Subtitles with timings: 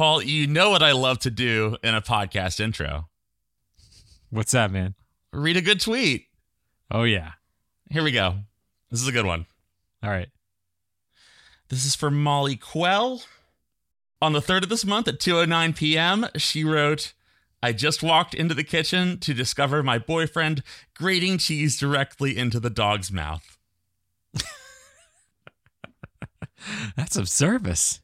[0.00, 3.10] Paul, you know what I love to do in a podcast intro
[4.30, 4.94] What's that, man?
[5.30, 6.28] read a good tweet.
[6.90, 7.32] Oh yeah.
[7.90, 8.36] Here we go.
[8.90, 9.44] This is a good one.
[10.02, 10.30] All right.
[11.68, 13.24] This is for Molly Quell.
[14.22, 17.12] On the 3rd of this month at 2:09 p.m., she wrote,
[17.62, 20.62] "I just walked into the kitchen to discover my boyfriend
[20.94, 23.58] grating cheese directly into the dog's mouth."
[26.96, 28.00] That's some service.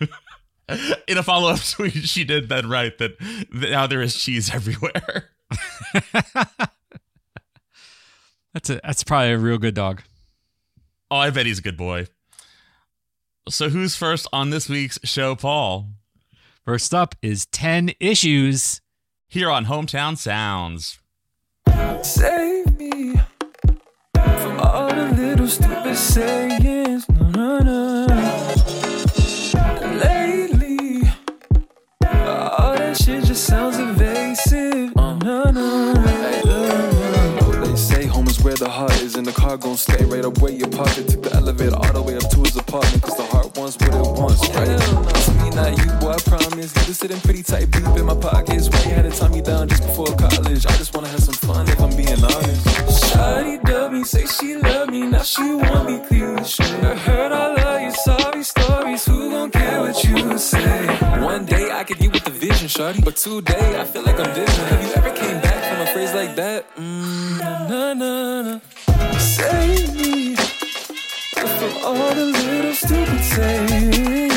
[1.08, 5.30] In a follow-up tweet, she did then write that that now there is cheese everywhere.
[8.52, 10.02] That's a that's probably a real good dog.
[11.10, 12.06] Oh, I bet he's a good boy.
[13.48, 15.88] So who's first on this week's show, Paul?
[16.64, 18.80] First up is 10 issues.
[19.28, 20.98] Here on Hometown Sounds.
[22.02, 23.16] Save me
[24.14, 26.53] from all the little stupid sayings.
[33.44, 34.92] Sounds evasive.
[34.96, 37.38] Oh, no, no, no.
[37.42, 40.24] Oh, they say home is where the heart is, and the car gon' stay right
[40.24, 41.08] up where you parked.
[41.10, 43.88] Took the elevator all the way up to his apartment, cause the heart wants what
[43.88, 44.80] it wants, oh, right?
[45.24, 46.72] To me, not you, boy, I promise.
[46.88, 48.70] You sitting pretty tight, deep in my pockets.
[48.70, 50.64] Way ahead of time, you down just before college.
[50.64, 52.64] I just wanna have some fun, if I'm being honest.
[53.12, 56.64] Shawty dub me, say she love me, now she want me cliche.
[56.64, 57.63] I heard all of
[62.74, 63.04] shawty.
[63.04, 64.68] But today I feel like I'm different.
[64.70, 66.64] Have you ever came back from a phrase like that?
[66.76, 67.38] Mm,
[67.70, 68.60] Na na na.
[69.18, 74.33] Save me from all the little stupid sayings.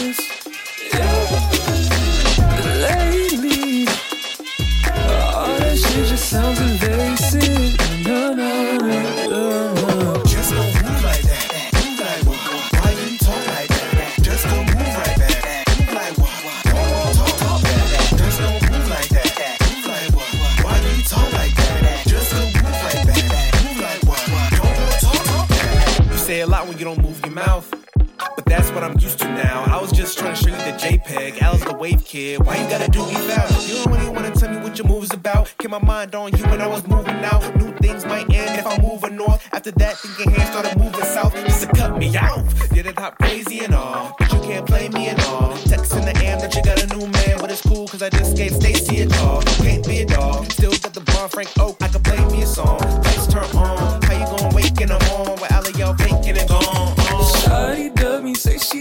[30.58, 31.42] You the JPEG.
[31.42, 32.46] Al's the wave kid.
[32.46, 33.62] Why you gotta do me foul?
[33.64, 35.54] You don't really wanna tell me what your moves about.
[35.58, 37.44] Keep my mind on you when I was moving out.
[37.58, 39.48] New things might end if I'm moving north.
[39.54, 41.34] After that, thinking hands started moving south.
[41.46, 42.44] Just to cut me out.
[42.72, 44.16] Did it hop crazy and all.
[44.18, 45.56] But you can't play me at all.
[45.66, 47.38] Text in the AM that you got a new man.
[47.40, 49.42] But it's cool cause I just gave Stacy a call.
[49.42, 50.52] Can't be a dog.
[50.52, 51.87] Still got the bar Frank Oak.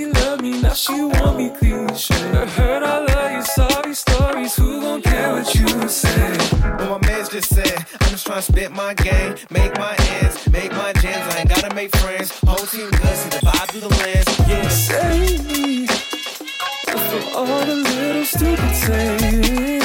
[0.06, 2.14] She love me, now she want me cliche.
[2.14, 6.36] I heard all of your sorry stories, who gon' care what you say?
[6.78, 10.48] What my mans just said, I'm just trying to spit my game, make my ends,
[10.50, 11.34] make my jams.
[11.34, 12.38] I ain't gotta make friends.
[12.40, 14.48] Whole team good, see the vibe through the lens.
[14.48, 14.68] Yeah.
[14.68, 19.75] Save me from all the little stupid sayings.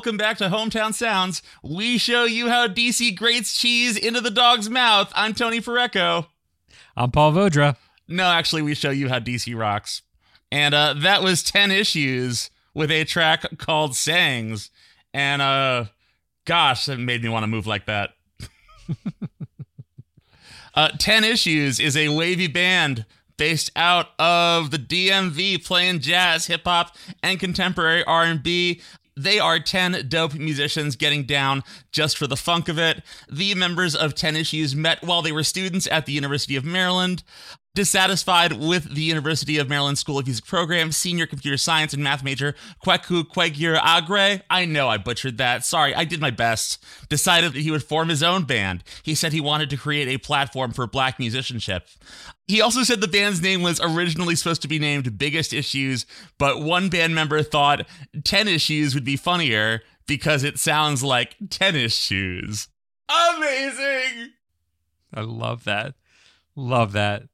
[0.00, 1.42] Welcome back to Hometown Sounds.
[1.62, 5.12] We show you how DC grates cheese into the dog's mouth.
[5.14, 6.26] I'm Tony Pareco.
[6.96, 7.76] I'm Paul Vodra.
[8.08, 10.00] No, actually, we show you how DC rocks.
[10.50, 14.70] And uh, that was 10 issues with a track called Sangs.
[15.12, 15.84] And uh,
[16.46, 18.12] gosh, that made me want to move like that.
[20.74, 23.04] uh, 10 Issues is a wavy band
[23.40, 28.82] based out of the DMV playing jazz, hip hop, and contemporary R&B.
[29.22, 31.62] They are 10 dope musicians getting down
[31.92, 33.02] just for the funk of it.
[33.30, 37.22] The members of 10 Issues met while they were students at the University of Maryland.
[37.72, 42.24] Dissatisfied with the University of Maryland School of Music program, senior computer science and math
[42.24, 47.52] major Kweku Kwegira Agre, I know I butchered that, sorry, I did my best, decided
[47.52, 48.82] that he would form his own band.
[49.04, 51.86] He said he wanted to create a platform for black musicianship.
[52.48, 56.06] He also said the band's name was originally supposed to be named Biggest Issues,
[56.38, 57.86] but one band member thought
[58.24, 62.66] 10 Issues would be funnier because it sounds like tennis shoes.
[63.08, 64.32] Amazing!
[65.14, 65.94] I love that.
[66.56, 67.28] Love that.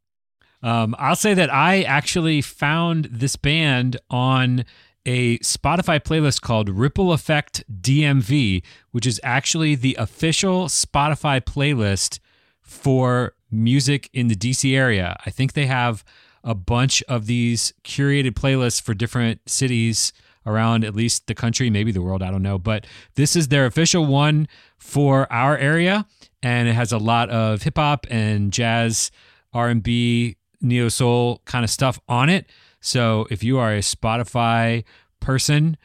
[0.66, 4.64] Um, I'll say that I actually found this band on
[5.06, 12.18] a Spotify playlist called Ripple Effect DMV, which is actually the official Spotify playlist
[12.60, 15.16] for music in the DC area.
[15.24, 16.02] I think they have
[16.42, 20.12] a bunch of these curated playlists for different cities
[20.44, 22.58] around at least the country, maybe the world, I don't know.
[22.58, 24.48] But this is their official one
[24.78, 26.06] for our area,
[26.42, 29.12] and it has a lot of hip hop and jazz,
[29.52, 30.36] R&B,
[30.66, 32.46] neo soul kind of stuff on it.
[32.80, 34.84] So if you are a Spotify
[35.20, 35.76] person,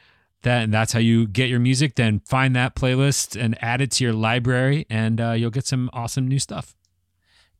[0.44, 3.92] that and that's how you get your music, then find that playlist and add it
[3.92, 6.76] to your library, and uh, you'll get some awesome new stuff.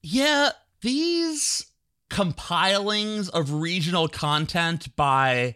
[0.02, 0.52] Yeah,
[0.82, 1.66] these
[2.10, 5.56] compilings of regional content by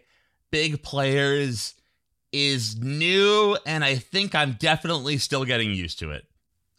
[0.50, 1.74] big players
[2.32, 6.24] is new, and I think I'm definitely still getting used to it.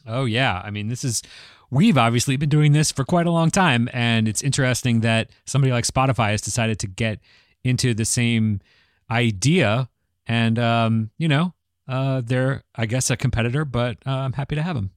[0.05, 1.21] Oh yeah, I mean this is
[1.69, 5.71] we've obviously been doing this for quite a long time, and it's interesting that somebody
[5.71, 7.19] like Spotify has decided to get
[7.63, 8.61] into the same
[9.09, 9.89] idea,
[10.25, 11.53] and um, you know,
[11.87, 14.91] uh, they're I guess a competitor, but uh, I'm happy to have them.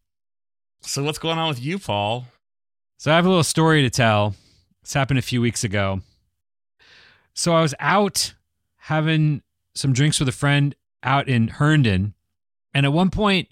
[0.83, 2.27] So, what's going on with you, Paul?
[2.97, 4.35] So I have a little story to tell.
[4.83, 6.03] This happened a few weeks ago.
[7.33, 8.35] So I was out
[8.77, 9.41] having
[9.75, 12.13] some drinks with a friend out in Herndon,
[12.75, 13.49] and at one point,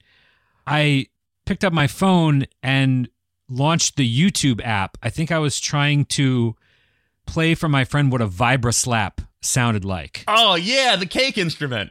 [0.67, 1.07] I
[1.49, 3.09] picked up my phone and
[3.49, 4.99] launched the YouTube app.
[5.03, 6.55] I think I was trying to
[7.27, 10.25] play for my friend what a vibra slap sounded like.
[10.29, 11.91] Oh, yeah, the cake instrument.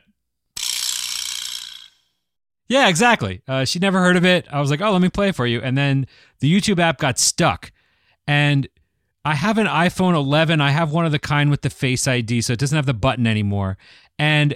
[2.70, 3.42] Yeah, exactly.
[3.48, 4.46] Uh, she'd never heard of it.
[4.52, 5.60] I was like, oh, let me play for you.
[5.60, 6.06] And then
[6.40, 7.72] the YouTube app got stuck.
[8.28, 8.68] And
[9.26, 10.62] I have an iPhone 11.
[10.62, 12.94] I have one of the kind with the Face ID, so it doesn't have the
[12.94, 13.80] button anymore.
[14.20, 14.56] And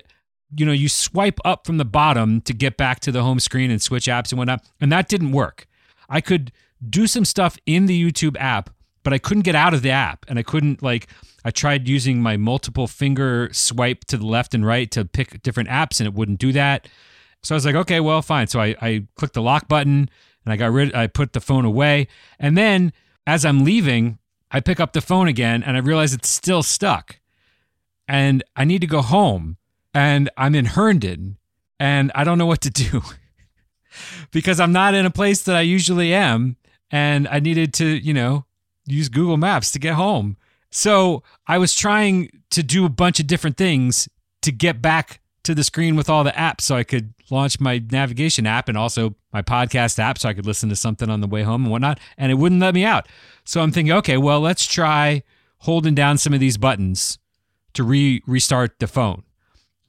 [0.56, 3.72] you know, you swipe up from the bottom to get back to the home screen
[3.72, 4.64] and switch apps and whatnot.
[4.80, 5.68] And that didn't work.
[6.10, 6.52] I could
[6.88, 8.70] do some stuff in the YouTube app,
[9.04, 10.26] but I couldn't get out of the app.
[10.28, 11.08] And I couldn't, like,
[11.46, 15.70] I tried using my multiple finger swipe to the left and right to pick different
[15.70, 16.88] apps and it wouldn't do that.
[17.44, 18.48] So I was like, okay, well, fine.
[18.48, 20.10] So I, I clicked the lock button
[20.46, 22.08] and I got rid, I put the phone away.
[22.40, 22.94] And then
[23.26, 24.20] as I'm leaving,
[24.52, 27.20] I pick up the phone again and I realize it's still stuck.
[28.08, 29.58] And I need to go home
[29.94, 31.38] and I'm in Herndon
[31.80, 33.02] and I don't know what to do
[34.32, 36.58] because I'm not in a place that I usually am
[36.90, 38.46] and I needed to, you know,
[38.86, 40.38] use Google Maps to get home.
[40.70, 44.08] So I was trying to do a bunch of different things
[44.42, 47.82] to get back to the screen with all the apps so I could launch my
[47.92, 51.28] navigation app and also my podcast app so I could listen to something on the
[51.28, 52.00] way home and whatnot.
[52.18, 53.08] And it wouldn't let me out.
[53.44, 55.24] So I'm thinking, okay, well, let's try
[55.60, 57.18] holding down some of these buttons
[57.74, 59.24] to re- restart the phone.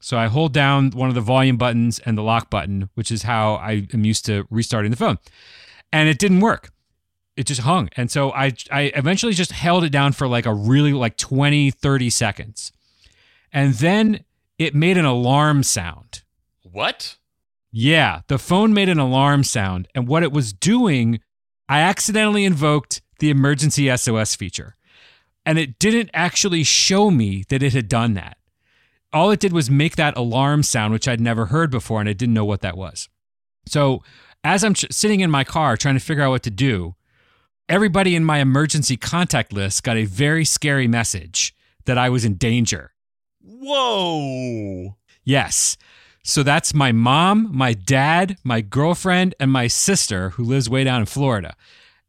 [0.03, 3.23] So I hold down one of the volume buttons and the lock button, which is
[3.23, 5.17] how I am used to restarting the phone.
[5.93, 6.71] And it didn't work.
[7.37, 7.89] It just hung.
[7.95, 11.71] And so I I eventually just held it down for like a really like 20
[11.71, 12.73] 30 seconds.
[13.53, 14.25] And then
[14.59, 16.23] it made an alarm sound.
[16.63, 17.15] What?
[17.71, 21.21] Yeah, the phone made an alarm sound and what it was doing,
[21.69, 24.75] I accidentally invoked the emergency SOS feature.
[25.45, 28.37] And it didn't actually show me that it had done that
[29.13, 32.13] all it did was make that alarm sound, which I'd never heard before, and I
[32.13, 33.09] didn't know what that was.
[33.67, 34.03] So,
[34.43, 36.95] as I'm ch- sitting in my car trying to figure out what to do,
[37.69, 41.55] everybody in my emergency contact list got a very scary message
[41.85, 42.91] that I was in danger.
[43.41, 44.97] Whoa.
[45.23, 45.77] Yes.
[46.23, 51.01] So that's my mom, my dad, my girlfriend, and my sister who lives way down
[51.01, 51.55] in Florida.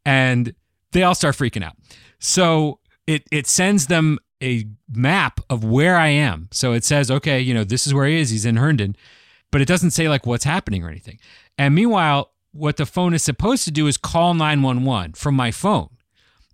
[0.04, 0.54] And
[0.92, 1.76] they all start freaking out.
[2.20, 6.48] So it it sends them a map of where I am.
[6.52, 8.30] So it says, okay, you know, this is where he is.
[8.30, 8.94] He's in Herndon,
[9.50, 11.18] but it doesn't say like what's happening or anything.
[11.56, 15.88] And meanwhile, what the phone is supposed to do is call 911 from my phone,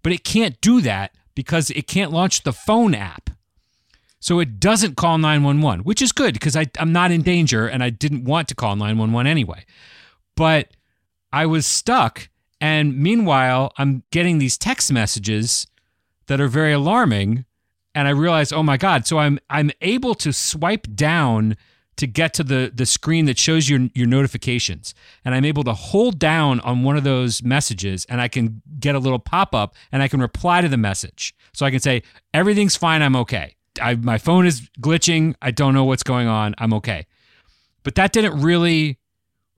[0.03, 3.31] but it can't do that because it can't launch the phone app.
[4.21, 7.91] So it doesn't call 911, which is good because I'm not in danger and I
[7.91, 9.65] didn't want to call 911 anyway.
[10.37, 10.69] But
[11.33, 12.29] I was stuck.
[12.61, 15.67] And meanwhile, I'm getting these text messages
[16.27, 17.47] that are very alarming
[17.95, 19.07] and I realized, oh my god!
[19.07, 21.57] So I'm I'm able to swipe down
[21.97, 24.95] to get to the the screen that shows your your notifications.
[25.25, 28.95] And i'm able to hold down on one of those messages and i can get
[28.95, 31.35] a little pop-up and i can reply to the message.
[31.53, 33.55] So i can say everything's fine i'm okay.
[33.81, 37.07] I, my phone is glitching i don't know what's going on i'm okay.
[37.83, 38.99] But that didn't really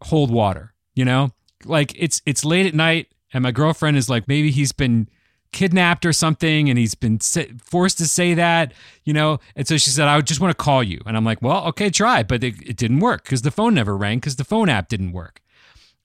[0.03, 1.31] hold water you know?
[1.65, 5.09] Like it's it's late at night and my girlfriend is like maybe he's been
[5.53, 8.73] kidnapped or something and he's been forced to say that
[9.05, 9.39] you know?
[9.57, 11.01] And so she said i just want to call you.
[11.07, 12.23] And i'm like well okay try.
[12.23, 15.13] But it, it didn't work because the phone never rang because the phone app didn't
[15.13, 15.41] work.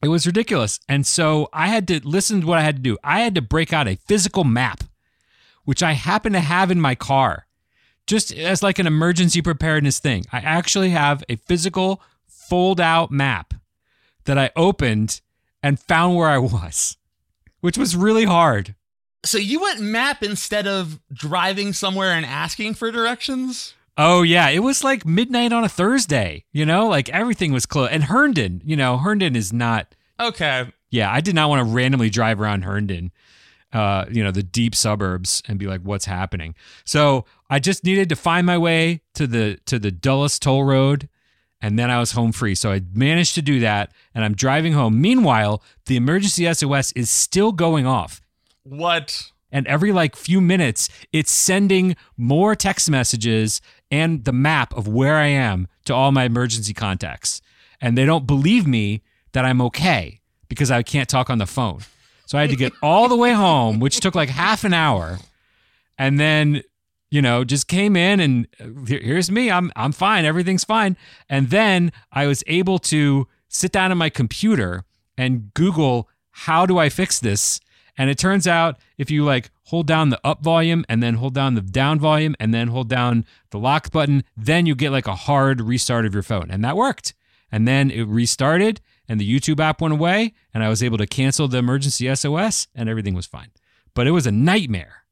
[0.04, 0.80] It was ridiculous.
[0.88, 2.98] And so i had to listen to what i had to do.
[3.04, 4.84] I had to break out a physical map
[5.64, 7.48] which i happen to have in my car
[8.06, 10.24] just as like an emergency preparedness thing.
[10.32, 13.54] I actually have a physical fold out map
[14.24, 15.22] that i opened
[15.64, 16.98] and found where i was
[17.62, 18.76] which was really hard
[19.26, 23.74] So you went map instead of driving somewhere and asking for directions?
[23.98, 26.46] Oh yeah, it was like midnight on a Thursday.
[26.52, 27.92] You know, like everything was closed.
[27.92, 29.96] And Herndon, you know, Herndon is not.
[30.20, 30.72] Okay.
[30.90, 33.12] Yeah, I did not want to randomly drive around Herndon,
[33.74, 36.56] uh, you know, the deep suburbs, and be like, "What's happening?"
[36.86, 41.10] So I just needed to find my way to the to the Dulles Toll Road,
[41.60, 42.56] and then I was home free.
[42.56, 45.02] So I managed to do that, and I'm driving home.
[45.02, 48.22] Meanwhile, the emergency SOS is still going off
[48.70, 49.32] What?
[49.52, 55.16] and every like few minutes it's sending more text messages and the map of where
[55.16, 57.42] I am to all my emergency contacts.
[57.80, 61.80] And they don't believe me that I'm okay because I can't talk on the phone.
[62.26, 65.20] So I had to get all the way home which took like half an hour.
[65.98, 66.64] And then
[67.10, 69.50] you know just came in and uh, here's me.
[69.50, 70.26] I'm I'm fine.
[70.26, 70.98] Everything's fine.
[71.30, 74.84] And then I was able to sit down on my computer
[75.18, 77.60] and google how do I fix this
[77.98, 81.34] and it turns out if you like hold down the up volume and then hold
[81.34, 85.08] down the down volume and then hold down the lock button, then you get like
[85.08, 86.52] a hard restart of your phone.
[86.52, 87.14] And that worked.
[87.52, 91.08] And then it restarted and the YouTube app went away and I was able to
[91.08, 93.50] cancel the emergency SOS and everything was fine.
[93.94, 95.06] But it was a nightmare.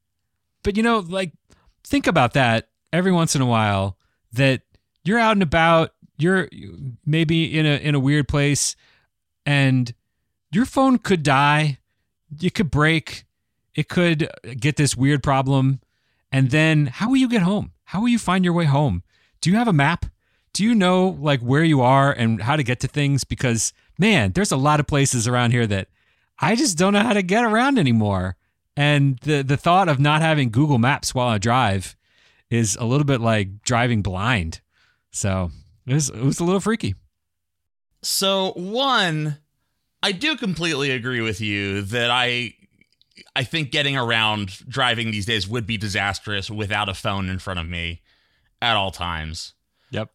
[0.64, 1.34] But you know, like
[1.84, 3.98] think about that every once in a while
[4.34, 4.62] that
[5.04, 6.50] you're out and about, you're
[7.06, 8.76] maybe in a in a weird place
[9.46, 9.94] and
[10.52, 11.80] your phone could die
[12.42, 13.26] it could break
[13.76, 15.82] it could get this weird problem.
[16.32, 17.74] And then how will you get home?
[17.84, 19.04] How will you find your way home?
[19.42, 20.06] Do you have a map?
[20.54, 23.24] Do you know like where you are and how to get to things?
[23.24, 25.88] Because man there's a lot of places around here that
[26.40, 28.36] i just don't know how to get around anymore.
[28.78, 31.96] And the the thought of not having google maps while i drive
[32.50, 34.62] is a little bit like driving blind.
[35.12, 35.52] So
[35.86, 36.96] it was, it was a little freaky.
[38.02, 39.38] So one,
[40.06, 42.54] I do completely agree with you that I
[43.36, 47.60] I think getting around driving these days would be disastrous without a phone in front
[47.60, 48.04] of me
[48.62, 49.56] at all times.
[49.90, 50.12] yep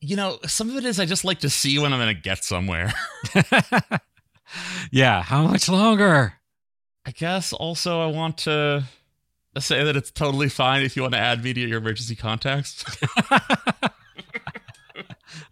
[0.00, 2.22] You know, some of it is I just like to see when I'm going to
[2.22, 2.92] get somewhere.
[4.92, 6.34] yeah how much longer
[7.04, 8.84] I guess also I want to
[9.58, 12.84] say that it's totally fine if you want to add me to your emergency contacts.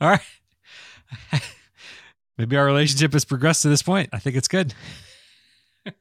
[0.00, 1.42] All right.
[2.36, 4.08] Maybe our relationship has progressed to this point.
[4.12, 4.74] I think it's good.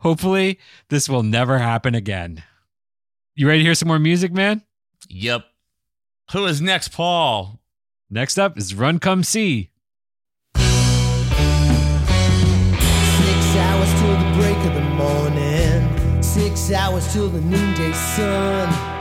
[0.00, 0.58] Hopefully,
[0.88, 2.42] this will never happen again.
[3.34, 4.62] You ready to hear some more music, man?
[5.08, 5.44] yep.
[6.32, 7.60] Who is next, Paul?
[8.10, 9.70] Next up is Run Come See.
[10.56, 10.66] Six
[13.56, 16.22] hours till the break of the morning.
[16.22, 18.95] Six hours till the noonday sun.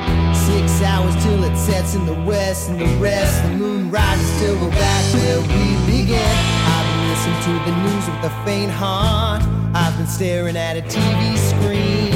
[0.56, 3.44] Six hours till it sets in the west and the rest.
[3.44, 6.36] The moon rises till we're back where we began.
[6.72, 9.44] I've been listening to the news with a faint heart.
[9.74, 12.14] I've been staring at a TV screen.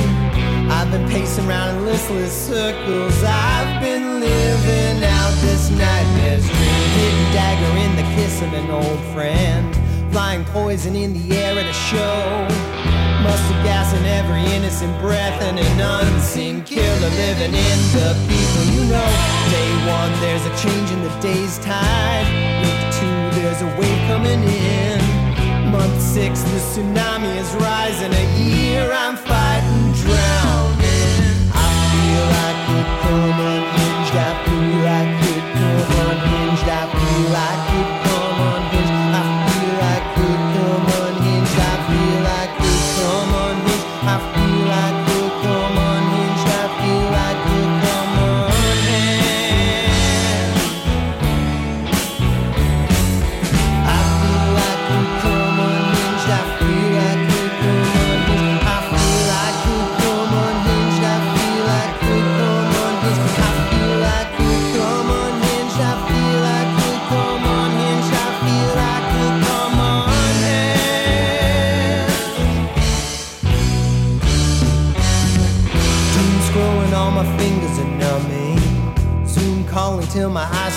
[0.71, 3.21] I've been pacing around in listless circles.
[3.25, 6.89] I've been living out this nightmare's dream.
[6.95, 9.75] Hidden dagger in the kiss of an old friend.
[10.13, 12.88] Flying poison in the air at a show.
[13.23, 18.83] Mustard gas in every innocent breath and an unseen killer living in the people you
[18.87, 19.09] know.
[19.51, 22.27] Day one, there's a change in the day's tide.
[22.63, 24.99] Week two, there's a wave coming in.
[25.71, 28.13] Month six, the tsunami is rising.
[28.13, 29.38] A year, I'm fighting,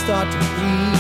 [0.04, 0.98] start to bleed.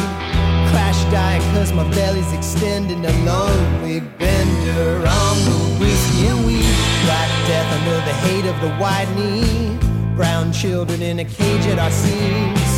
[0.70, 6.74] Crash diet cause my belly's extending a lonely bender on the whiskey and weed.
[7.06, 9.76] Black death under the hate of the white knee.
[10.14, 12.72] Brown children in a cage at our seams.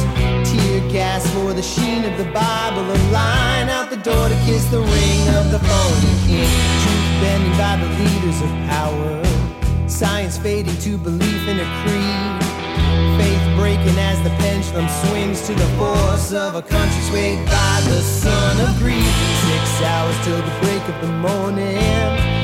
[0.49, 4.65] Tear gas for the sheen of the Bible and line out the door to kiss
[4.71, 6.53] the ring of the phony king.
[6.83, 9.11] Truth bending by the leaders of power.
[9.89, 12.45] Science fading to belief in a creed.
[13.57, 18.61] Breaking as the pendulum swings to the force of a country swayed by the sun
[18.61, 19.15] of greed.
[19.47, 21.79] Six hours till the break of the morning.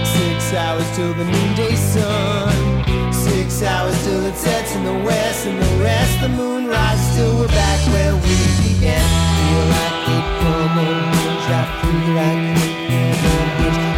[0.05, 3.13] Six hours till the noonday sun.
[3.13, 7.39] Six hours till it sets in the west, and the rest the moon rises till
[7.39, 9.05] we're back where we began.
[9.37, 11.51] Feel like it come unhinged.
[11.51, 13.90] I feel like it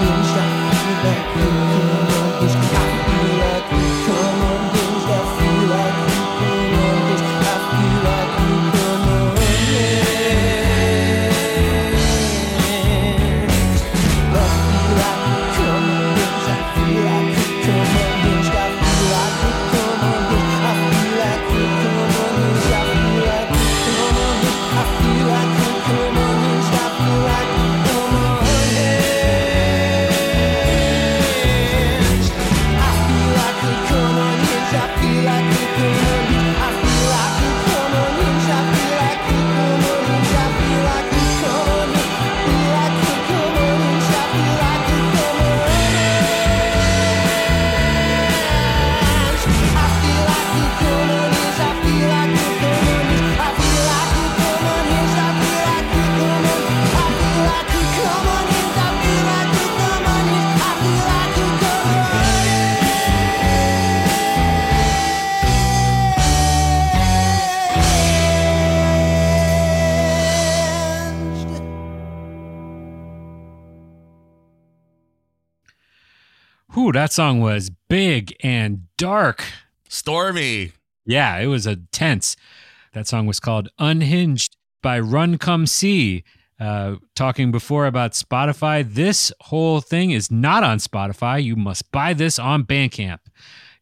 [0.00, 0.39] Being
[77.10, 79.42] that song was big and dark.
[79.88, 80.70] Stormy.
[81.04, 82.36] Yeah, it was a tense.
[82.92, 86.22] That song was called Unhinged by Run Come See.
[86.60, 91.42] Uh, talking before about Spotify, this whole thing is not on Spotify.
[91.42, 93.18] You must buy this on Bandcamp.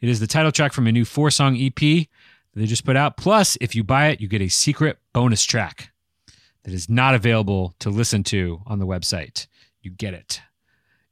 [0.00, 2.08] It is the title track from a new four song EP that
[2.54, 3.18] they just put out.
[3.18, 5.92] Plus, if you buy it, you get a secret bonus track
[6.62, 9.48] that is not available to listen to on the website.
[9.82, 10.40] You get it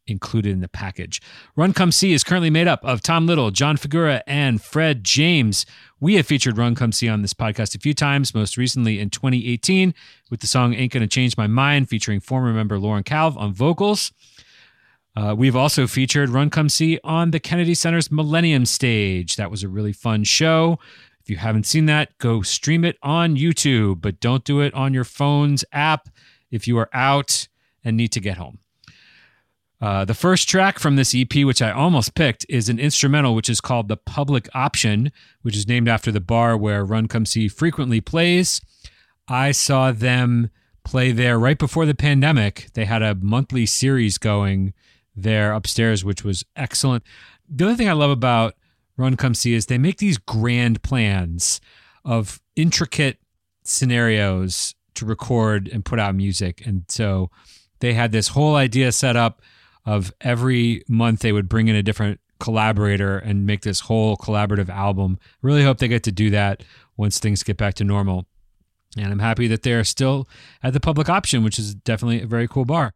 [0.07, 1.21] included in the package.
[1.57, 5.67] Run Come See is currently made up of Tom Little, John Figura, and Fred James.
[6.01, 9.11] We have featured Run Come See on this podcast a few times, most recently in
[9.11, 9.95] 2018
[10.31, 14.13] with the song Ain't Gonna Change My Mind featuring former member Lauren Calv on vocals.
[15.17, 19.37] Uh, we've also featured Run Come See on the Kennedy Center's Millennium Stage.
[19.37, 20.79] That was a really fun show
[21.23, 24.93] If you haven't seen that, go stream it on YouTube, but don't do it on
[24.93, 26.09] your phone's app
[26.51, 27.49] if you are out
[27.83, 28.59] and need to get home.
[29.81, 33.51] Uh, the first track from this EP, which I almost picked, is an instrumental which
[33.51, 35.13] is called The Public Option,
[35.43, 38.61] which is named after the bar where Run Come See frequently plays.
[39.29, 40.51] I saw them
[40.85, 42.69] play there right before the pandemic.
[42.75, 44.73] They had a monthly series going
[45.15, 47.03] there upstairs, which was excellent.
[47.49, 48.55] The other thing I love about
[48.97, 51.61] Run Come See is they make these grand plans
[52.05, 53.19] of intricate
[53.63, 56.65] scenarios to record and put out music.
[56.65, 57.31] And so
[57.81, 59.43] they had this whole idea set up
[59.87, 64.69] of every month they would bring in a different collaborator and make this whole collaborative
[64.69, 65.19] album.
[65.41, 66.65] Really hope they get to do that
[66.97, 68.27] once things get back to normal.
[68.99, 70.29] And I'm happy that they're still
[70.63, 72.93] at the public option, which is definitely a very cool bar.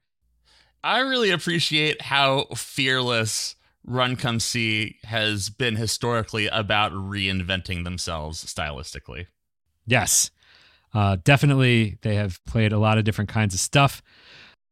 [0.83, 9.27] I really appreciate how fearless Run Come See has been historically about reinventing themselves stylistically.
[9.87, 10.31] Yes,
[10.95, 11.99] uh, definitely.
[12.03, 14.03] They have played a lot of different kinds of stuff.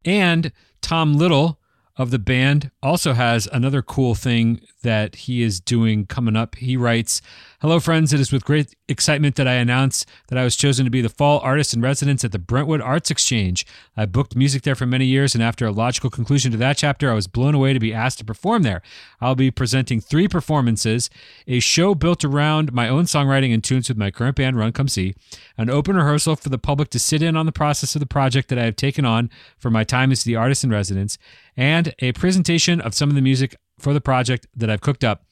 [0.04, 1.60] And Tom Little
[1.98, 6.54] of the band also has another cool thing that he is doing coming up.
[6.54, 7.20] He writes,
[7.60, 8.12] Hello, friends.
[8.12, 11.08] It is with great excitement that I announce that I was chosen to be the
[11.08, 13.66] fall artist in residence at the Brentwood Arts Exchange.
[13.96, 17.10] I booked music there for many years, and after a logical conclusion to that chapter,
[17.10, 18.80] I was blown away to be asked to perform there.
[19.20, 21.10] I'll be presenting three performances
[21.48, 24.86] a show built around my own songwriting and tunes with my current band, Run Come
[24.86, 25.16] See,
[25.56, 28.50] an open rehearsal for the public to sit in on the process of the project
[28.50, 31.18] that I have taken on for my time as the artist in residence,
[31.58, 35.24] and a presentation of some of the music for the project that I've cooked up.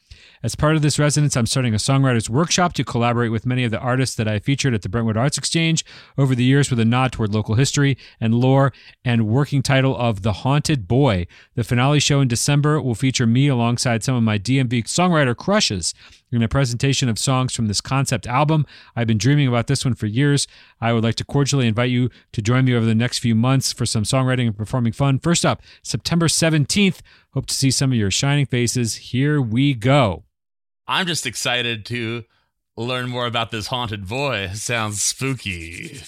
[0.42, 3.70] As part of this residence, I'm starting a songwriters workshop to collaborate with many of
[3.70, 5.84] the artists that I featured at the Brentwood Arts Exchange
[6.18, 8.72] over the years with a nod toward local history and lore
[9.04, 11.26] and working title of The Haunted Boy.
[11.54, 15.94] The finale show in December will feature me alongside some of my DMV songwriter crushes
[16.32, 18.66] in a presentation of songs from this concept album.
[18.94, 20.46] I've been dreaming about this one for years.
[20.80, 23.72] I would like to cordially invite you to join me over the next few months
[23.72, 25.18] for some songwriting and performing fun.
[25.18, 27.00] First up, September 17th.
[27.32, 28.96] Hope to see some of your shining faces.
[28.96, 30.24] Here we go.
[30.86, 32.24] I'm just excited to
[32.76, 34.50] learn more about this haunted boy.
[34.54, 36.00] Sounds spooky.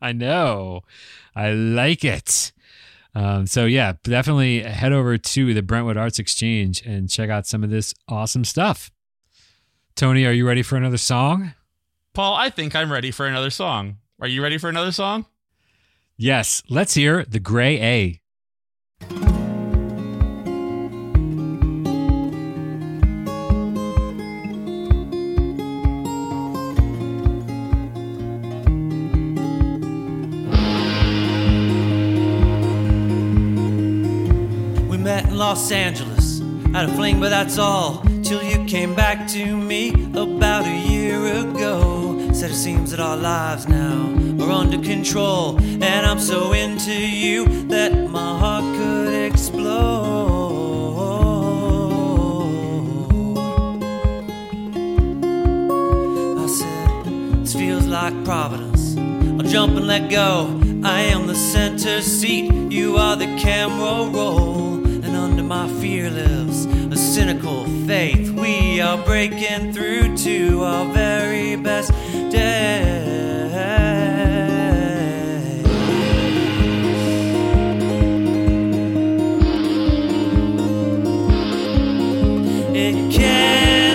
[0.00, 0.82] I know.
[1.34, 2.52] I like it.
[3.14, 7.64] Um, so yeah, definitely head over to the Brentwood Arts Exchange and check out some
[7.64, 8.92] of this awesome stuff.
[9.98, 11.54] Tony, are you ready for another song?
[12.14, 13.96] Paul, I think I'm ready for another song.
[14.20, 15.26] Are you ready for another song?
[16.16, 18.20] Yes, let's hear the Gray A.
[34.88, 36.38] We met in Los Angeles,
[36.72, 38.07] had a fling, but that's all.
[38.28, 42.30] Till you came back to me about a year ago.
[42.34, 44.04] Said it seems that our lives now
[44.44, 45.56] are under control.
[45.62, 49.78] And I'm so into you that my heart could explode.
[56.38, 57.04] I said,
[57.40, 58.98] This feels like Providence.
[59.40, 60.48] I'll jump and let go.
[60.84, 64.74] I am the center seat, you are the camera roll.
[64.84, 66.66] And under my fear lives
[67.08, 68.30] cynical faith.
[68.32, 71.90] We are breaking through to our very best
[72.30, 72.98] day.
[82.74, 83.87] It can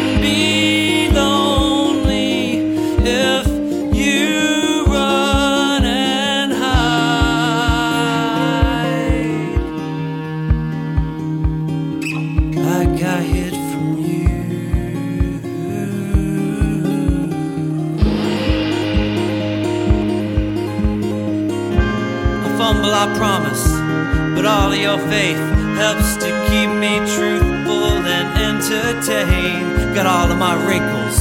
[24.78, 25.38] your faith
[25.78, 29.96] helps to keep me truthful and entertained.
[29.96, 31.20] Got all of my wrinkles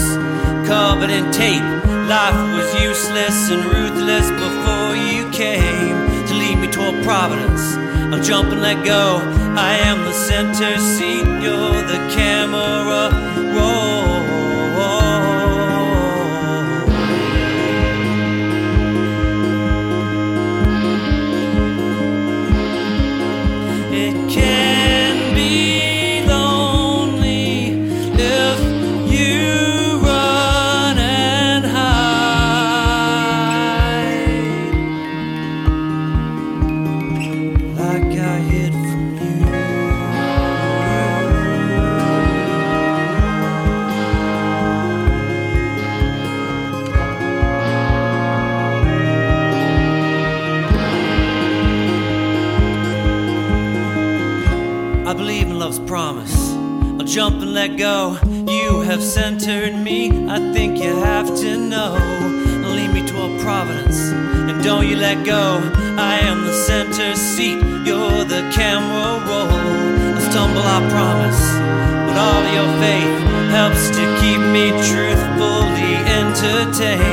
[0.66, 1.62] covered in tape.
[2.08, 7.76] Life was useless and ruthless before you came to lead me toward Providence.
[8.12, 9.18] I'll jump and let go.
[9.56, 13.10] I am the center seat, you're the camera
[13.54, 13.91] roll.
[76.82, 77.11] Entertained.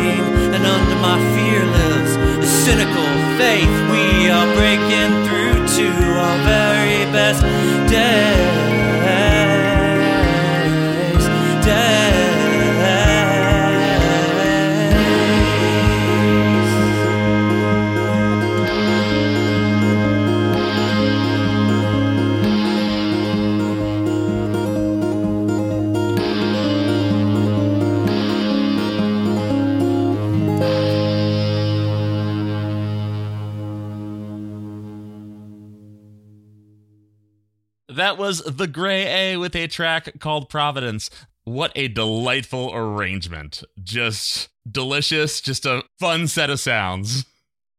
[38.09, 41.11] That was The Gray A with a track called Providence.
[41.43, 43.61] What a delightful arrangement.
[43.83, 47.25] Just delicious, just a fun set of sounds.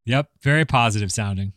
[0.06, 1.52] Yep, very positive sounding.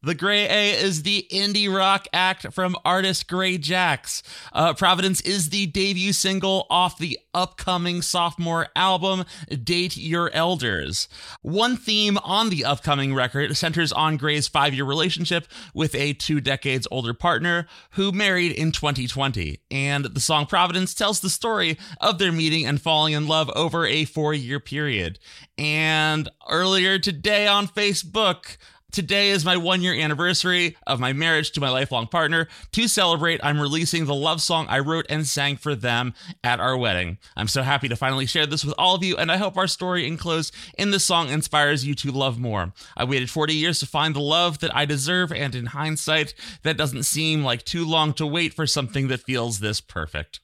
[0.00, 4.22] The Gray A is the indie rock act from artist Gray Jacks.
[4.52, 9.24] Uh, Providence is the debut single off the upcoming sophomore album,
[9.64, 11.08] Date Your Elders.
[11.42, 16.40] One theme on the upcoming record centers on Gray's five year relationship with a two
[16.40, 19.58] decades older partner who married in 2020.
[19.68, 23.84] And the song Providence tells the story of their meeting and falling in love over
[23.84, 25.18] a four year period.
[25.56, 28.58] And earlier today on Facebook,
[28.90, 32.48] Today is my one year anniversary of my marriage to my lifelong partner.
[32.72, 36.74] To celebrate, I'm releasing the love song I wrote and sang for them at our
[36.74, 37.18] wedding.
[37.36, 39.66] I'm so happy to finally share this with all of you, and I hope our
[39.66, 42.72] story enclosed in this song inspires you to love more.
[42.96, 46.78] I waited 40 years to find the love that I deserve, and in hindsight, that
[46.78, 50.40] doesn't seem like too long to wait for something that feels this perfect.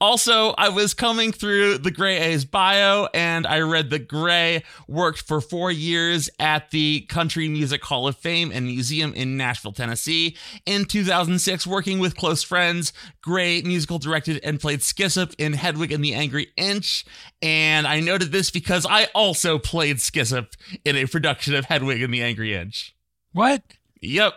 [0.00, 5.22] Also, I was coming through the Gray A's bio and I read that Gray worked
[5.22, 10.36] for four years at the Country Music Hall of Fame and Museum in Nashville, Tennessee.
[10.66, 16.04] In 2006, working with close friends, Gray musical directed and played Skszp in Hedwig and
[16.04, 17.04] the Angry Inch.
[17.40, 20.48] And I noted this because I also played Skszp
[20.84, 22.94] in a production of Hedwig and the Angry Inch.
[23.32, 23.62] What?
[24.00, 24.34] Yep.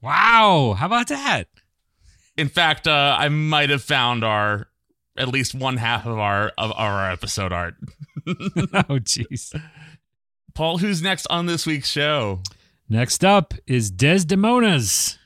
[0.00, 0.74] Wow.
[0.78, 1.48] How about that?
[2.36, 4.68] In fact, uh, I might have found our
[5.16, 7.74] at least one half of our of our episode art.
[8.26, 9.58] oh, jeez.
[10.54, 12.40] Paul, who's next on this week's show?
[12.88, 15.16] Next up is Desdemonas.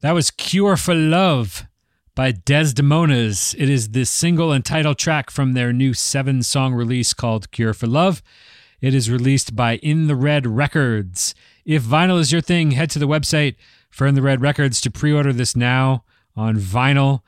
[0.00, 1.66] That was Cure for Love
[2.14, 3.52] by Desdemonas.
[3.58, 7.74] It is the single and title track from their new seven song release called Cure
[7.74, 8.22] for Love.
[8.80, 11.34] It is released by In the Red Records.
[11.64, 13.56] If vinyl is your thing, head to the website
[13.90, 16.04] for In the Red Records to pre order this now
[16.36, 17.22] on vinyl.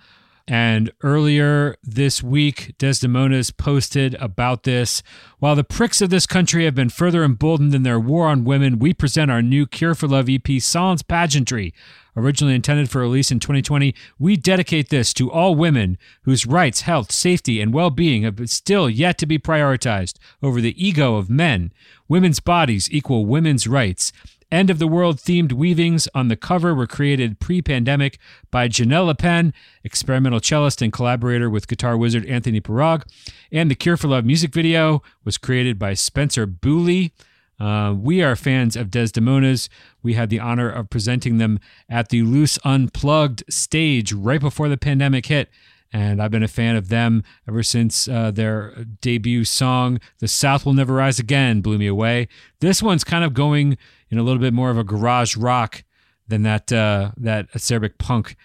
[0.50, 5.00] And earlier this week, Desdemonas posted about this.
[5.38, 8.80] While the pricks of this country have been further emboldened in their war on women,
[8.80, 11.72] we present our new Cure for Love EP, Silence Pageantry.
[12.16, 17.12] Originally intended for release in 2020, we dedicate this to all women whose rights, health,
[17.12, 21.72] safety, and well being have still yet to be prioritized over the ego of men.
[22.08, 24.12] Women's bodies equal women's rights.
[24.52, 28.18] End of the world themed weavings on the cover were created pre pandemic
[28.50, 29.52] by Janel Leppin,
[29.84, 33.04] experimental cellist and collaborator with guitar wizard Anthony Pirog.
[33.52, 37.12] And the Cure for Love music video was created by Spencer Booley.
[37.60, 39.68] Uh, we are fans of Desdemonas.
[40.02, 44.78] We had the honor of presenting them at the Loose Unplugged stage right before the
[44.78, 45.48] pandemic hit.
[45.92, 50.64] And I've been a fan of them ever since uh, their debut song, The South
[50.64, 52.28] Will Never Rise Again, blew me away.
[52.60, 53.76] This one's kind of going
[54.10, 55.84] in a little bit more of a garage rock
[56.28, 58.36] than that uh, that acerbic punk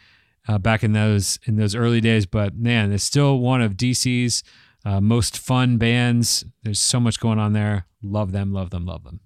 [0.48, 2.26] uh, back in those in those early days.
[2.26, 4.44] But man, it's still one of DC's
[4.86, 6.46] uh, most fun bands.
[6.64, 7.88] There's so much going on there.
[8.02, 9.20] Love them, love them, love them.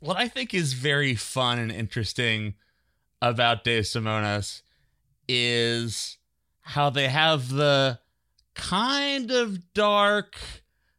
[0.00, 2.54] What I think is very fun and interesting
[3.22, 4.62] about Desdemonas
[5.28, 6.18] is
[6.60, 8.00] how they have the
[8.54, 10.36] kind of dark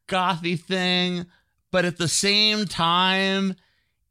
[0.08, 1.26] gothy thing,
[1.72, 3.56] but at the same time,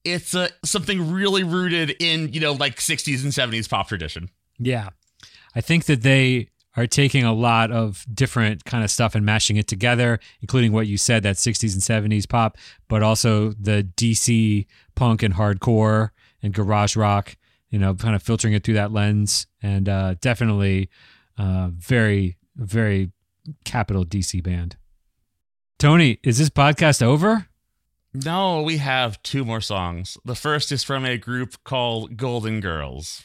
[0.04, 4.30] it's a something really rooted in you know like 60s and 70s pop tradition.
[4.58, 4.90] Yeah.
[5.54, 9.56] I think that they are taking a lot of different kind of stuff and mashing
[9.56, 14.66] it together, including what you said that 60s and 70s pop, but also the DC
[14.96, 16.10] punk and hardcore
[16.42, 17.36] and garage rock,
[17.70, 19.46] you know, kind of filtering it through that lens.
[19.62, 20.90] And uh, definitely
[21.38, 23.12] uh, very, very
[23.64, 24.76] capital DC band.
[25.78, 27.46] Tony, is this podcast over?
[28.16, 30.16] No, we have two more songs.
[30.24, 33.24] The first is from a group called Golden Girls.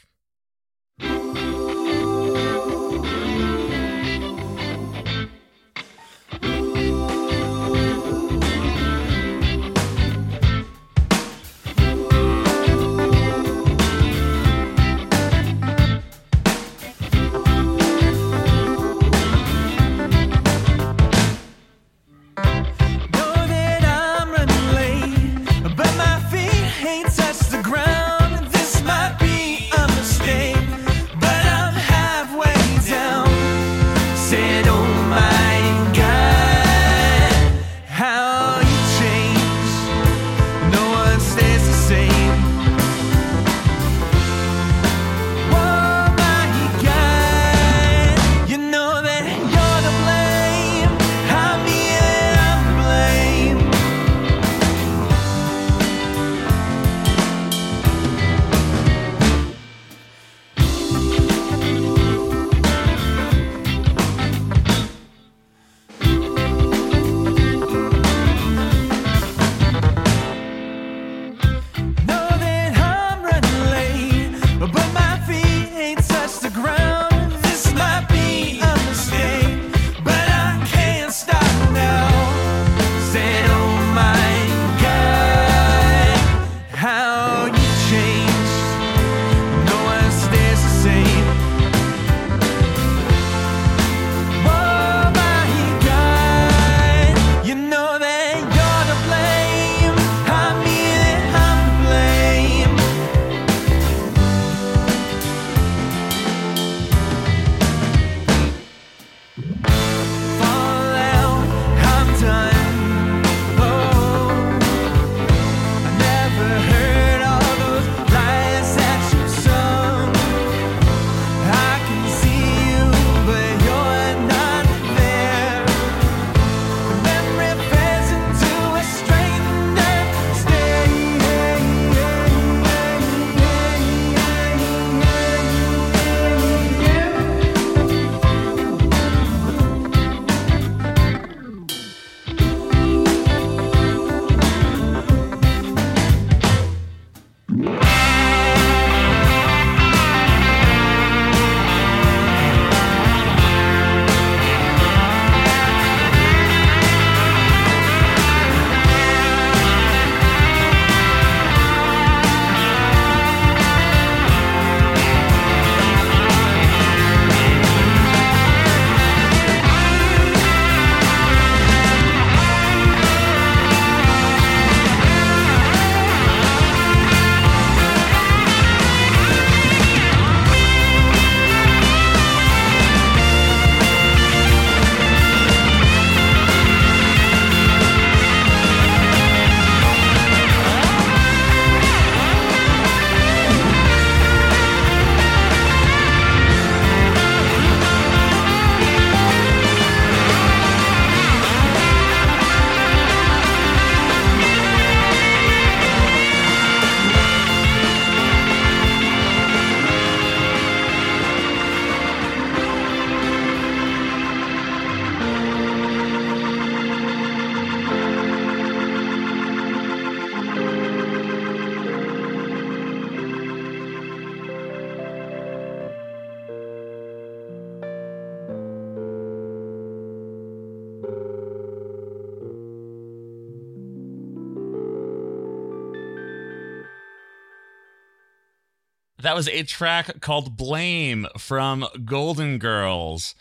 [239.21, 243.35] That was a track called Blame from Golden Girls.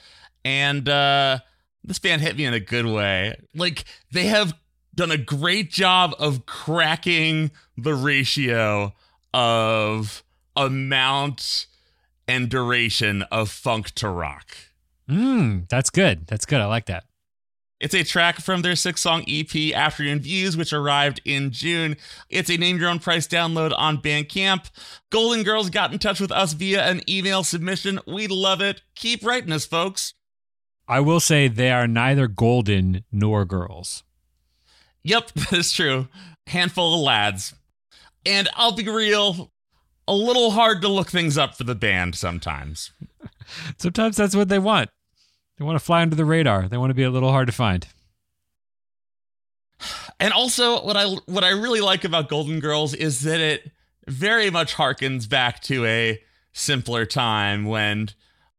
[0.45, 1.39] And uh
[1.85, 3.37] this band hit me in a good way.
[3.55, 4.55] Like they have
[4.95, 8.93] done a great job of cracking the ratio
[9.33, 10.25] of
[10.57, 11.67] amount
[12.27, 14.57] and duration of funk to rock.
[15.09, 16.27] Mm, that's good.
[16.27, 16.61] That's good.
[16.61, 17.05] I like that.
[17.81, 21.97] It's a track from their six song EP, Afternoon Views, which arrived in June.
[22.29, 24.69] It's a name your own price download on Bandcamp.
[25.11, 28.01] Golden Girls got in touch with us via an email submission.
[28.07, 28.83] We love it.
[28.97, 30.15] Keep writing us, folks.
[30.89, 34.03] I will say they are neither golden nor girls.
[35.05, 36.09] Yep, that is true.
[36.49, 37.55] Handful of lads.
[38.27, 39.53] And I'll be real,
[40.09, 42.91] a little hard to look things up for the band sometimes.
[43.79, 44.91] Sometimes that's what they want.
[45.59, 46.69] They want to fly under the radar.
[46.69, 47.87] They want to be a little hard to find.
[50.21, 53.71] And also what I what I really like about Golden Girls is that it
[54.09, 56.21] very much harkens back to a
[56.53, 58.09] simpler time when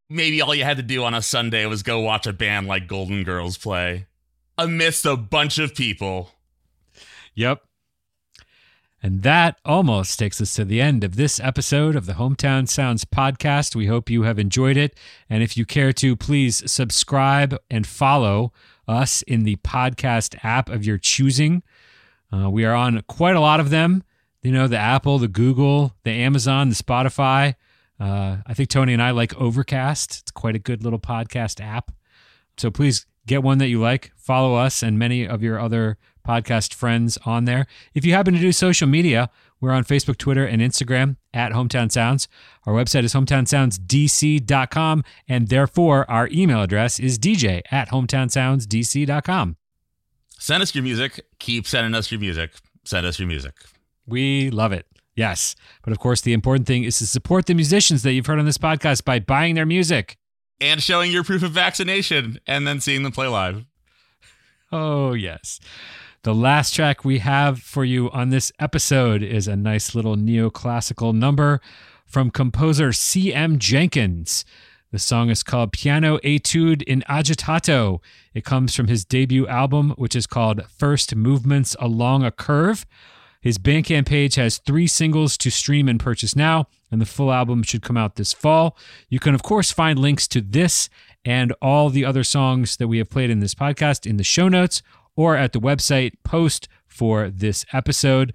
[0.10, 2.88] maybe all you had to do on a Sunday was go watch a band like
[2.88, 4.08] Golden Girls play
[4.58, 6.32] amidst a bunch of people.
[7.36, 7.62] Yep.
[9.02, 13.06] And that almost takes us to the end of this episode of the Hometown Sounds
[13.06, 13.74] podcast.
[13.74, 14.97] We hope you have enjoyed it.
[15.30, 18.52] And if you care to, please subscribe and follow
[18.89, 21.64] us in the podcast app of your choosing.
[22.34, 24.04] Uh, we are on quite a lot of them.
[24.41, 27.56] You know, the Apple, the Google, the Amazon, the Spotify.
[28.00, 30.20] Uh, I think Tony and I like Overcast.
[30.22, 31.91] It's quite a good little podcast app.
[32.58, 34.12] So please get one that you like.
[34.18, 35.97] Follow us and many of your other
[36.28, 37.68] podcast friends on there.
[37.94, 39.30] If you happen to do social media,
[39.62, 42.28] we're on Facebook, Twitter, and Instagram at Hometown Sounds.
[42.66, 49.58] Our website is hometownsoundsdc.com, and therefore our email address is dj at hometownsoundsdc.com.
[50.38, 51.26] Send us your music.
[51.40, 52.52] Keep sending us your music.
[52.86, 53.54] Send us your music.
[54.08, 54.86] We love it.
[55.16, 55.56] Yes.
[55.84, 58.46] But of course, the important thing is to support the musicians that you've heard on
[58.46, 60.18] this podcast by buying their music.
[60.62, 63.66] And showing your proof of vaccination and then seeing them play live.
[64.72, 65.60] Oh, yes.
[66.24, 71.14] The last track we have for you on this episode is a nice little neoclassical
[71.14, 71.62] number
[72.06, 73.58] from composer C.M.
[73.58, 74.44] Jenkins.
[74.92, 78.02] The song is called Piano Etude in Agitato.
[78.34, 82.86] It comes from his debut album, which is called First Movements Along a Curve.
[83.40, 87.64] His Bandcamp page has three singles to stream and purchase now, and the full album
[87.64, 88.78] should come out this fall.
[89.08, 90.90] You can, of course, find links to this
[91.24, 94.50] and all the other songs that we have played in this podcast in the show
[94.50, 94.82] notes
[95.20, 98.32] or at the website post for this episode.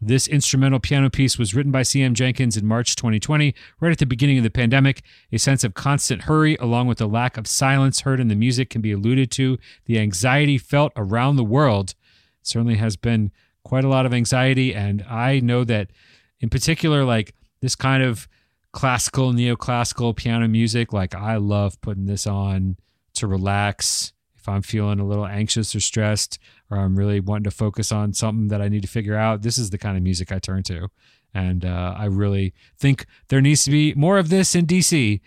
[0.00, 4.04] This instrumental piano piece was written by CM Jenkins in March 2020, right at the
[4.04, 5.04] beginning of the pandemic.
[5.30, 8.68] A sense of constant hurry, along with the lack of silence heard in the music,
[8.68, 9.58] can be alluded to.
[9.84, 11.94] The anxiety felt around the world
[12.42, 13.30] certainly has been
[13.62, 14.74] quite a lot of anxiety.
[14.74, 15.92] And I know that,
[16.40, 18.26] in particular, like this kind of
[18.72, 22.76] classical, neoclassical piano music, like I love putting this on
[23.14, 24.13] to relax
[24.44, 26.38] if I'm feeling a little anxious or stressed,
[26.70, 29.56] or I'm really wanting to focus on something that I need to figure out, this
[29.56, 30.88] is the kind of music I turn to.
[31.32, 35.22] And uh, I really think there needs to be more of this in DC.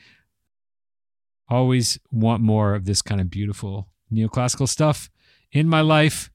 [1.49, 5.09] Always want more of this kind of beautiful neoclassical stuff
[5.51, 6.29] in my life.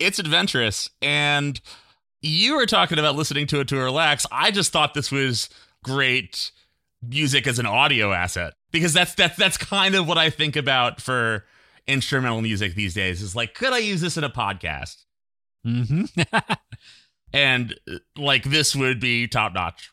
[0.00, 0.90] It's adventurous.
[1.00, 1.60] And
[2.20, 4.26] you were talking about listening to it to relax.
[4.32, 5.48] I just thought this was
[5.84, 6.50] great
[7.00, 11.00] music as an audio asset because that's that's that's kind of what I think about
[11.00, 11.44] for
[11.86, 15.04] instrumental music these days is like could I use this in a podcast?
[15.64, 16.04] hmm
[17.32, 19.90] And uh, like this would be top notch.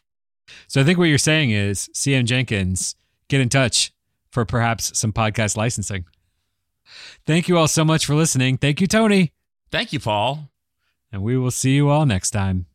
[0.67, 2.95] so I think what you're saying is, CM Jenkins,
[3.29, 3.91] get in touch
[4.31, 6.05] for perhaps some podcast licensing.
[7.25, 8.57] Thank you all so much for listening.
[8.57, 9.33] Thank you, Tony.
[9.71, 10.51] Thank you, Paul.
[11.11, 12.67] And we will see you all next time.